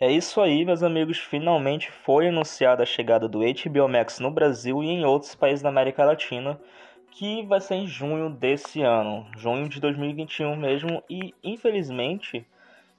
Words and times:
É 0.00 0.08
isso 0.12 0.40
aí, 0.40 0.64
meus 0.64 0.84
amigos. 0.84 1.18
Finalmente 1.18 1.90
foi 1.90 2.28
anunciada 2.28 2.84
a 2.84 2.86
chegada 2.86 3.28
do 3.28 3.40
HBO 3.40 3.88
Max 3.88 4.20
no 4.20 4.30
Brasil 4.30 4.80
e 4.80 4.86
em 4.86 5.04
outros 5.04 5.34
países 5.34 5.60
da 5.60 5.70
América 5.70 6.04
Latina, 6.04 6.56
que 7.10 7.44
vai 7.44 7.60
ser 7.60 7.74
em 7.74 7.86
junho 7.88 8.30
desse 8.30 8.80
ano, 8.80 9.26
junho 9.36 9.68
de 9.68 9.80
2021 9.80 10.54
mesmo. 10.54 11.02
E 11.10 11.34
infelizmente, 11.42 12.46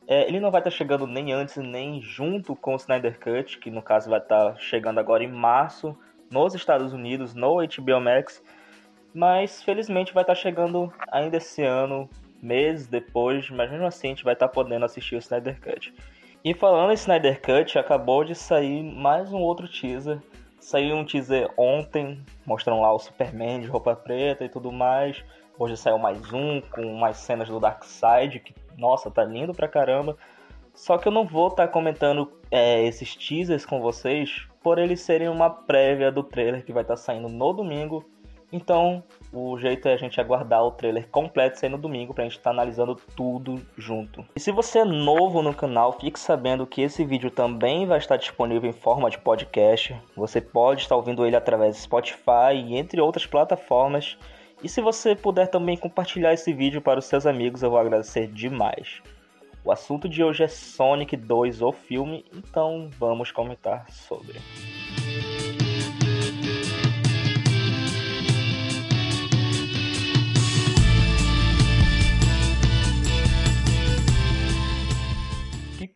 é, 0.10 0.28
ele 0.28 0.42
não 0.42 0.52
vai 0.52 0.60
estar 0.60 0.72
chegando 0.72 1.08
nem 1.08 1.32
antes 1.32 1.56
nem 1.56 2.02
junto 2.02 2.54
com 2.54 2.74
o 2.74 2.76
Snyder 2.76 3.18
Cut, 3.18 3.60
que 3.60 3.72
no 3.72 3.82
caso 3.82 4.10
vai 4.10 4.20
estar 4.20 4.58
chegando 4.60 5.00
agora 5.00 5.24
em 5.24 5.32
março 5.32 5.98
nos 6.30 6.54
Estados 6.54 6.92
Unidos, 6.92 7.34
no 7.34 7.66
HBO 7.66 8.02
Max. 8.02 8.44
Mas 9.14 9.64
felizmente 9.64 10.14
vai 10.14 10.24
estar 10.24 10.36
chegando 10.36 10.92
ainda 11.10 11.38
esse 11.38 11.64
ano, 11.64 12.10
meses 12.42 12.88
depois, 12.88 13.50
mas 13.50 13.72
mesmo 13.72 13.86
assim 13.86 14.08
a 14.08 14.10
gente 14.10 14.24
vai 14.26 14.34
estar 14.34 14.50
podendo 14.50 14.84
assistir 14.84 15.16
o 15.16 15.20
Snyder 15.20 15.62
Cut. 15.62 15.94
E 16.42 16.54
falando 16.54 16.92
em 16.92 16.94
Snyder 16.94 17.42
Cut, 17.42 17.78
acabou 17.78 18.24
de 18.24 18.34
sair 18.34 18.82
mais 18.82 19.34
um 19.34 19.40
outro 19.40 19.68
teaser. 19.68 20.22
Saiu 20.58 20.96
um 20.96 21.04
teaser 21.04 21.52
ontem, 21.58 22.24
mostrando 22.46 22.80
lá 22.80 22.94
o 22.94 23.00
Superman 23.00 23.60
de 23.60 23.68
roupa 23.68 23.94
preta 23.94 24.46
e 24.46 24.50
tudo 24.50 24.72
mais. 24.72 25.22
Hoje 25.58 25.76
saiu 25.76 25.98
mais 25.98 26.32
um, 26.32 26.62
com 26.62 26.94
mais 26.94 27.18
cenas 27.18 27.50
do 27.50 27.60
Darkseid, 27.60 28.40
que, 28.40 28.56
nossa, 28.78 29.12
tá 29.12 29.22
lindo 29.22 29.54
pra 29.54 29.68
caramba. 29.68 30.18
Só 30.74 30.98
que 30.98 31.10
eu 31.10 31.12
não 31.12 31.26
vou 31.26 31.50
estar 31.50 31.68
tá 31.68 31.74
comentando 31.74 32.32
é, 32.50 32.84
esses 32.84 33.18
teasers 33.18 33.66
com 33.66 33.82
vocês, 33.82 34.48
por 34.64 34.78
eles 34.78 35.02
serem 35.02 35.28
uma 35.28 35.50
prévia 35.50 36.10
do 36.10 36.24
trailer 36.24 36.64
que 36.64 36.72
vai 36.72 36.84
estar 36.84 36.96
tá 36.96 37.02
saindo 37.02 37.28
no 37.28 37.52
domingo 37.52 38.10
então, 38.52 39.04
o 39.32 39.58
jeito 39.60 39.88
é 39.88 39.94
a 39.94 39.98
gente 39.98 40.20
aguardar 40.20 40.64
o 40.64 40.72
trailer 40.72 41.08
completo 41.10 41.60
sair 41.60 41.70
no 41.70 41.78
domingo 41.78 42.14
pra 42.14 42.24
gente 42.24 42.38
estar 42.38 42.46
tá 42.46 42.50
analisando 42.50 42.96
tudo 43.16 43.62
junto. 43.78 44.26
E 44.36 44.40
se 44.40 44.52
você 44.52 44.80
é 44.80 44.86
novo 44.86 45.42
no 45.42 45.54
canal, 45.54 45.94
fique 45.94 46.20
sabendo 46.20 46.66
que 46.66 46.82
esse 46.82 47.06
vídeo 47.06 47.30
também 47.30 47.86
vai 47.86 48.00
estar 48.00 48.18
disponível 48.18 48.70
em 48.70 48.74
forma 48.74 49.10
de 49.10 49.20
podcast. 49.20 49.96
Você 50.16 50.42
pode 50.42 50.82
estar 50.82 50.96
ouvindo 50.96 51.26
ele 51.26 51.36
através 51.36 51.76
do 51.76 51.82
Spotify 51.82 52.56
e 52.56 52.76
entre 52.76 53.00
outras 53.00 53.26
plataformas. 53.26 54.18
E 54.64 54.68
se 54.68 54.82
você 54.82 55.16
puder 55.16 55.48
também 55.48 55.78
compartilhar 55.78 56.34
esse 56.34 56.52
vídeo 56.52 56.82
para 56.82 57.00
os 57.00 57.06
seus 57.06 57.26
amigos, 57.26 57.62
eu 57.62 57.70
vou 57.70 57.80
agradecer 57.80 58.28
demais. 58.28 59.02
O 59.64 59.72
assunto 59.72 60.10
de 60.10 60.24
hoje 60.24 60.44
é 60.44 60.48
Sonic 60.48 61.16
2, 61.16 61.62
o 61.62 61.72
filme, 61.72 62.26
então 62.34 62.90
vamos 62.98 63.32
comentar 63.32 63.86
sobre. 63.90 64.40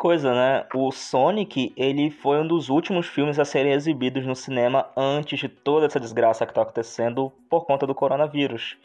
Coisa, 0.03 0.33
né? 0.33 0.65
O 0.73 0.91
Sonic, 0.91 1.71
ele 1.77 2.11
foi 2.11 2.37
um 2.37 2.45
dos 2.45 2.67
últimos 2.67 3.07
filmes 3.07 3.39
a 3.39 3.45
serem 3.45 3.71
exibidos 3.71 4.25
no 4.25 4.35
cinema 4.35 4.89
antes 4.97 5.39
de 5.39 5.47
toda 5.47 5.85
essa 5.85 5.97
desgraça 5.97 6.45
que 6.45 6.51
está 6.51 6.61
acontecendo 6.61 7.31
por 7.49 7.65
conta 7.65 7.87
do 7.87 7.95
coronavírus. 7.95 8.77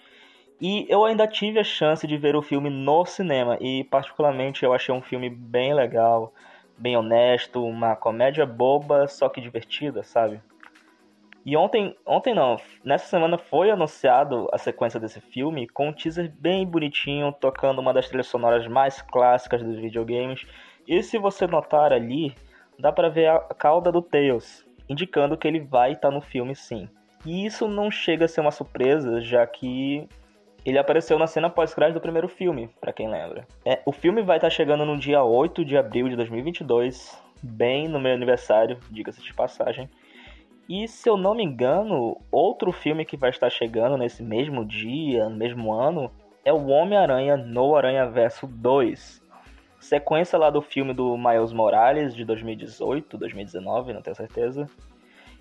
E 0.60 0.86
eu 0.88 1.04
ainda 1.04 1.26
tive 1.26 1.58
a 1.58 1.64
chance 1.64 2.06
de 2.06 2.16
ver 2.16 2.36
o 2.36 2.40
filme 2.40 2.70
no 2.70 3.04
cinema 3.04 3.58
e 3.60 3.82
particularmente 3.82 4.64
eu 4.64 4.72
achei 4.72 4.94
um 4.94 5.02
filme 5.02 5.28
bem 5.28 5.74
legal, 5.74 6.32
bem 6.78 6.96
honesto, 6.96 7.64
uma 7.64 7.96
comédia 7.96 8.46
boba, 8.46 9.08
só 9.08 9.28
que 9.28 9.40
divertida, 9.40 10.04
sabe? 10.04 10.40
E 11.44 11.56
ontem, 11.56 11.96
ontem 12.06 12.32
não, 12.32 12.60
nessa 12.84 13.06
semana 13.06 13.36
foi 13.36 13.72
anunciado 13.72 14.48
a 14.52 14.58
sequência 14.58 15.00
desse 15.00 15.20
filme 15.20 15.66
com 15.66 15.88
um 15.88 15.92
teaser 15.92 16.32
bem 16.38 16.64
bonitinho, 16.64 17.32
tocando 17.32 17.80
uma 17.80 17.92
das 17.92 18.06
trilhas 18.06 18.28
sonoras 18.28 18.68
mais 18.68 19.02
clássicas 19.02 19.64
dos 19.64 19.80
videogames 19.80 20.46
e 20.88 21.02
se 21.02 21.18
você 21.18 21.46
notar 21.46 21.92
ali, 21.92 22.34
dá 22.78 22.90
para 22.90 23.10
ver 23.10 23.28
a 23.28 23.40
cauda 23.40 23.92
do 23.92 24.00
Tails, 24.00 24.66
indicando 24.88 25.36
que 25.36 25.46
ele 25.46 25.60
vai 25.60 25.92
estar 25.92 26.08
tá 26.08 26.14
no 26.14 26.22
filme 26.22 26.54
sim. 26.54 26.88
E 27.26 27.44
isso 27.44 27.68
não 27.68 27.90
chega 27.90 28.24
a 28.24 28.28
ser 28.28 28.40
uma 28.40 28.50
surpresa, 28.50 29.20
já 29.20 29.46
que 29.46 30.08
ele 30.64 30.78
apareceu 30.78 31.18
na 31.18 31.26
cena 31.26 31.50
pós-crédito 31.50 31.94
do 31.94 32.00
primeiro 32.00 32.28
filme, 32.28 32.70
para 32.80 32.92
quem 32.92 33.08
lembra. 33.08 33.46
É, 33.64 33.80
o 33.84 33.92
filme 33.92 34.22
vai 34.22 34.38
estar 34.38 34.48
tá 34.48 34.54
chegando 34.54 34.86
no 34.86 34.96
dia 34.96 35.22
8 35.22 35.64
de 35.64 35.76
abril 35.76 36.08
de 36.08 36.16
2022, 36.16 37.22
bem 37.42 37.86
no 37.86 38.00
meu 38.00 38.14
aniversário, 38.14 38.78
diga-se 38.90 39.22
de 39.22 39.34
passagem. 39.34 39.90
E 40.68 40.86
se 40.86 41.08
eu 41.08 41.16
não 41.16 41.34
me 41.34 41.44
engano, 41.44 42.18
outro 42.30 42.72
filme 42.72 43.04
que 43.04 43.16
vai 43.16 43.30
estar 43.30 43.50
chegando 43.50 43.96
nesse 43.96 44.22
mesmo 44.22 44.64
dia, 44.64 45.28
no 45.28 45.36
mesmo 45.36 45.72
ano, 45.72 46.10
é 46.44 46.52
o 46.52 46.66
Homem-Aranha 46.66 47.36
no 47.36 47.74
Aranha 47.74 48.06
Verso 48.06 48.46
2, 48.46 49.22
sequência 49.80 50.38
lá 50.38 50.50
do 50.50 50.60
filme 50.60 50.92
do 50.92 51.16
Miles 51.16 51.52
Morales 51.52 52.14
de 52.14 52.24
2018, 52.24 53.16
2019, 53.16 53.92
não 53.92 54.02
tenho 54.02 54.16
certeza. 54.16 54.68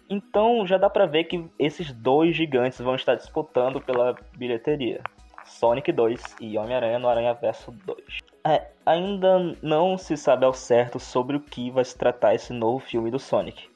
Então 0.09 0.65
já 0.65 0.77
dá 0.77 0.89
para 0.89 1.05
ver 1.05 1.25
que 1.25 1.45
esses 1.59 1.91
dois 1.91 2.35
gigantes 2.35 2.79
vão 2.79 2.95
estar 2.95 3.15
disputando 3.15 3.81
pela 3.81 4.15
bilheteria. 4.37 5.01
Sonic 5.45 5.91
2 5.91 6.21
e 6.41 6.57
Homem-Aranha 6.57 6.99
no 6.99 7.07
Aranha 7.07 7.33
Verso 7.33 7.71
2. 7.71 8.19
É, 8.45 8.67
ainda 8.85 9.55
não 9.61 9.97
se 9.97 10.15
sabe 10.15 10.45
ao 10.45 10.53
certo 10.53 10.99
sobre 10.99 11.37
o 11.37 11.39
que 11.39 11.71
vai 11.71 11.83
se 11.83 11.97
tratar 11.97 12.35
esse 12.35 12.53
novo 12.53 12.79
filme 12.79 13.11
do 13.11 13.19
Sonic 13.19 13.69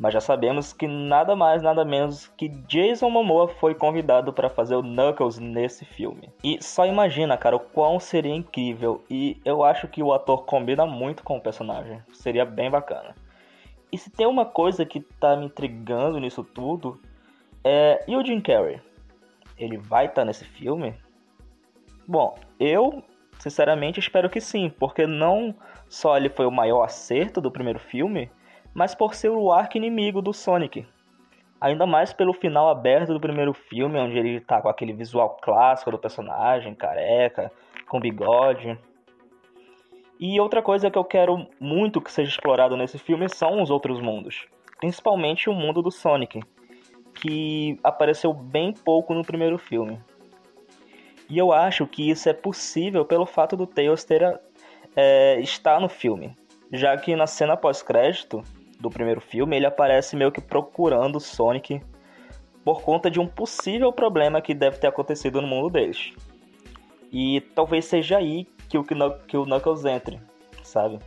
mas 0.00 0.14
já 0.14 0.20
sabemos 0.20 0.72
que 0.72 0.88
nada 0.88 1.36
mais, 1.36 1.62
nada 1.62 1.84
menos 1.84 2.26
que 2.28 2.48
Jason 2.48 3.10
Momoa 3.10 3.48
foi 3.48 3.74
convidado 3.74 4.32
para 4.32 4.48
fazer 4.48 4.74
o 4.74 4.82
Knuckles 4.82 5.38
nesse 5.38 5.84
filme. 5.84 6.30
E 6.42 6.56
só 6.64 6.86
imagina, 6.86 7.36
cara, 7.36 7.56
o 7.56 7.60
quão 7.60 8.00
seria 8.00 8.34
incrível. 8.34 9.04
E 9.10 9.38
eu 9.44 9.62
acho 9.62 9.86
que 9.86 10.02
o 10.02 10.14
ator 10.14 10.46
combina 10.46 10.86
muito 10.86 11.22
com 11.22 11.36
o 11.36 11.40
personagem. 11.40 12.02
Seria 12.14 12.46
bem 12.46 12.70
bacana. 12.70 13.14
E 13.92 13.98
se 13.98 14.08
tem 14.08 14.26
uma 14.26 14.46
coisa 14.46 14.86
que 14.86 15.00
tá 15.00 15.36
me 15.36 15.44
intrigando 15.44 16.18
nisso 16.18 16.42
tudo, 16.42 16.98
é. 17.62 18.02
E 18.08 18.16
o 18.16 18.24
Jim 18.24 18.40
Carrey? 18.40 18.80
Ele 19.58 19.76
vai 19.76 20.06
estar 20.06 20.22
tá 20.22 20.24
nesse 20.24 20.46
filme? 20.46 20.94
Bom, 22.08 22.38
eu 22.58 23.04
sinceramente 23.38 24.00
espero 24.00 24.30
que 24.30 24.40
sim, 24.40 24.72
porque 24.78 25.06
não 25.06 25.54
só 25.90 26.16
ele 26.16 26.30
foi 26.30 26.46
o 26.46 26.50
maior 26.50 26.84
acerto 26.84 27.38
do 27.38 27.50
primeiro 27.50 27.78
filme 27.78 28.30
mas 28.74 28.94
por 28.94 29.14
ser 29.14 29.30
o 29.30 29.52
arco 29.52 29.76
inimigo 29.76 30.22
do 30.22 30.32
Sonic. 30.32 30.86
Ainda 31.60 31.86
mais 31.86 32.12
pelo 32.12 32.32
final 32.32 32.70
aberto 32.70 33.12
do 33.12 33.20
primeiro 33.20 33.52
filme, 33.52 33.98
onde 33.98 34.18
ele 34.18 34.40
tá 34.40 34.62
com 34.62 34.68
aquele 34.68 34.92
visual 34.92 35.36
clássico 35.42 35.90
do 35.90 35.98
personagem, 35.98 36.74
careca, 36.74 37.52
com 37.86 38.00
bigode. 38.00 38.78
E 40.18 40.40
outra 40.40 40.62
coisa 40.62 40.90
que 40.90 40.98
eu 40.98 41.04
quero 41.04 41.46
muito 41.58 42.00
que 42.00 42.10
seja 42.10 42.30
explorado 42.30 42.76
nesse 42.76 42.98
filme 42.98 43.28
são 43.28 43.62
os 43.62 43.70
outros 43.70 44.00
mundos, 44.00 44.46
principalmente 44.78 45.50
o 45.50 45.54
mundo 45.54 45.82
do 45.82 45.90
Sonic, 45.90 46.40
que 47.14 47.78
apareceu 47.84 48.32
bem 48.32 48.72
pouco 48.72 49.12
no 49.12 49.22
primeiro 49.22 49.58
filme. 49.58 50.00
E 51.28 51.38
eu 51.38 51.52
acho 51.52 51.86
que 51.86 52.10
isso 52.10 52.28
é 52.28 52.32
possível 52.32 53.04
pelo 53.04 53.26
fato 53.26 53.56
do 53.56 53.66
Tails 53.66 54.02
ter, 54.04 54.40
é, 54.96 55.38
estar 55.40 55.78
no 55.80 55.88
filme, 55.88 56.34
já 56.72 56.96
que 56.96 57.14
na 57.14 57.26
cena 57.26 57.56
pós-crédito 57.56 58.42
do 58.80 58.90
primeiro 58.90 59.20
filme, 59.20 59.56
ele 59.56 59.66
aparece 59.66 60.16
meio 60.16 60.32
que 60.32 60.40
procurando 60.40 61.16
o 61.16 61.20
Sonic 61.20 61.82
por 62.64 62.82
conta 62.82 63.10
de 63.10 63.20
um 63.20 63.26
possível 63.26 63.92
problema 63.92 64.40
que 64.40 64.54
deve 64.54 64.78
ter 64.78 64.86
acontecido 64.86 65.40
no 65.40 65.46
mundo 65.46 65.70
deles. 65.70 66.12
E 67.12 67.40
talvez 67.54 67.84
seja 67.84 68.18
aí 68.18 68.46
que 68.68 68.78
o, 68.78 68.84
que 68.84 69.36
o 69.36 69.44
Knuckles 69.44 69.84
entre, 69.84 70.20
sabe? 70.62 70.98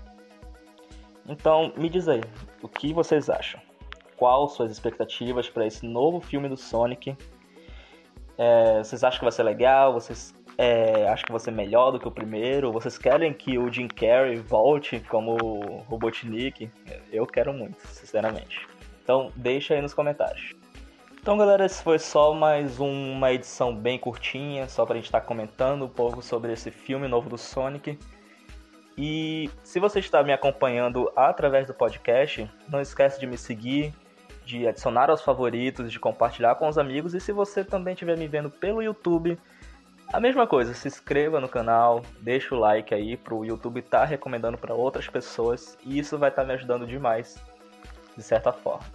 Então, 1.28 1.72
me 1.78 1.90
diz 1.90 2.08
aí, 2.08 2.22
o 2.62 2.68
que 2.68 2.94
vocês 2.94 3.30
acham? 3.30 3.62
Quais 4.18 4.52
suas 4.52 4.72
expectativas 4.72 5.50
para 5.50 5.66
esse 5.66 5.86
novo 5.86 6.20
filme 6.20 6.50
do 6.50 6.58
Sonic? 6.58 7.16
É, 8.38 8.84
vocês 8.84 9.04
acham 9.04 9.20
que 9.20 9.26
vai 9.26 9.32
ser 9.32 9.44
legal? 9.44 9.94
Vocês 9.94 10.36
é, 10.58 11.08
acho 11.08 11.26
que 11.26 11.32
vai 11.32 11.40
ser 11.40 11.52
melhor 11.52 11.92
do 11.92 12.00
que 12.00 12.08
o 12.08 12.12
primeiro? 12.12 12.72
Vocês 12.72 12.98
querem 12.98 13.34
que 13.34 13.58
o 13.58 13.72
Jim 13.72 13.88
Carrey 13.88 14.38
volte 14.38 15.00
como 15.10 15.38
Robotnik? 15.88 16.70
Eu 17.12 17.26
quero 17.26 17.54
muito, 17.54 17.78
sinceramente. 17.88 18.68
Então 19.04 19.32
deixa 19.36 19.74
aí 19.74 19.82
nos 19.82 19.94
comentários. 19.94 20.54
Então 21.20 21.38
galera, 21.38 21.66
esse 21.66 21.82
foi 21.82 21.98
só 21.98 22.34
mais 22.34 22.80
uma 22.80 23.32
edição 23.32 23.76
bem 23.76 23.98
curtinha, 23.98 24.68
só 24.68 24.86
pra 24.86 24.96
gente 24.96 25.06
estar 25.06 25.22
tá 25.22 25.26
comentando 25.26 25.86
um 25.86 25.90
pouco 25.90 26.22
sobre 26.22 26.52
esse 26.52 26.70
filme 26.70 27.08
novo 27.08 27.30
do 27.30 27.38
Sonic. 27.38 27.98
E 28.98 29.50
se 29.64 29.80
você 29.80 30.00
está 30.00 30.22
me 30.22 30.34
acompanhando 30.34 31.12
através 31.16 31.66
do 31.66 31.74
podcast, 31.74 32.50
não 32.70 32.80
esquece 32.80 33.20
de 33.20 33.26
me 33.26 33.38
seguir, 33.38 33.92
de 34.46 34.68
adicionar 34.68 35.10
aos 35.10 35.22
favoritos, 35.22 35.92
de 35.92 36.00
compartilhar 36.00 36.56
com 36.56 36.68
os 36.68 36.78
amigos. 36.78 37.14
E 37.14 37.20
se 37.20 37.32
você 37.32 37.64
também 37.64 37.94
estiver 37.94 38.18
me 38.18 38.28
vendo 38.28 38.52
pelo 38.52 38.84
YouTube, 38.84 39.40
a 40.14 40.20
mesma 40.20 40.46
coisa, 40.46 40.76
se 40.76 40.88
inscreva 40.88 41.40
no 41.40 41.50
canal, 41.50 42.04
deixa 42.22 42.54
o 42.54 42.60
like 42.60 42.94
aí 42.94 43.18
pro 43.18 43.44
YouTube 43.44 43.80
estar 43.80 44.02
tá 44.02 44.06
recomendando 44.06 44.60
para 44.60 44.76
outras 44.76 45.08
pessoas 45.10 45.76
e 45.84 45.98
isso 45.98 46.20
vai 46.20 46.30
estar 46.30 46.44
tá 46.44 46.48
me 46.48 46.54
ajudando 46.54 46.86
demais, 46.86 47.44
de 48.16 48.22
certa 48.22 48.52
forma. 48.52 48.86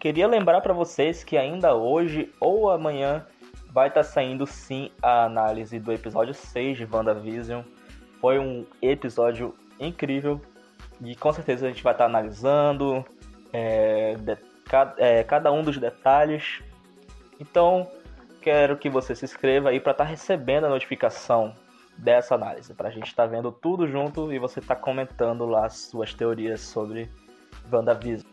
Queria 0.00 0.26
lembrar 0.26 0.60
para 0.60 0.74
vocês 0.74 1.22
que 1.22 1.38
ainda 1.38 1.76
hoje 1.76 2.32
ou 2.40 2.68
amanhã 2.68 3.24
vai 3.72 3.86
estar 3.86 4.02
tá 4.02 4.04
saindo 4.04 4.44
sim 4.44 4.90
a 5.00 5.24
análise 5.24 5.78
do 5.78 5.92
episódio 5.92 6.34
6 6.34 6.78
de 6.78 6.88
WandaVision. 6.90 7.62
Foi 8.20 8.40
um 8.40 8.66
episódio 8.82 9.54
incrível. 9.78 10.40
E 11.00 11.14
com 11.14 11.32
certeza 11.32 11.66
a 11.66 11.70
gente 11.70 11.84
vai 11.84 11.92
estar 11.92 12.06
analisando 12.06 13.04
é, 13.52 14.16
de, 14.16 14.36
é, 14.98 15.22
cada 15.22 15.52
um 15.52 15.62
dos 15.62 15.78
detalhes. 15.78 16.60
Então, 17.38 17.88
quero 18.40 18.76
que 18.76 18.88
você 18.88 19.14
se 19.14 19.24
inscreva 19.24 19.70
aí 19.70 19.80
para 19.80 19.92
estar 19.92 20.04
recebendo 20.04 20.64
a 20.64 20.68
notificação 20.68 21.54
dessa 21.96 22.34
análise, 22.34 22.72
para 22.74 22.88
a 22.88 22.90
gente 22.90 23.06
estar 23.06 23.26
vendo 23.26 23.52
tudo 23.52 23.86
junto 23.86 24.32
e 24.32 24.38
você 24.38 24.60
estar 24.60 24.76
comentando 24.76 25.44
lá 25.46 25.66
as 25.66 25.76
suas 25.76 26.14
teorias 26.14 26.60
sobre 26.60 27.10
WandaVision. 27.70 28.28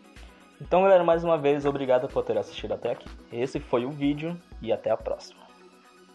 Então, 0.60 0.82
galera, 0.82 1.04
mais 1.04 1.24
uma 1.24 1.38
vez, 1.38 1.66
obrigado 1.66 2.08
por 2.08 2.24
ter 2.24 2.38
assistido 2.38 2.74
até 2.74 2.92
aqui. 2.92 3.10
Esse 3.32 3.60
foi 3.60 3.86
o 3.86 3.92
vídeo 3.92 4.36
e 4.62 4.72
até 4.72 4.90
a 4.90 4.98
próxima. 4.98 5.47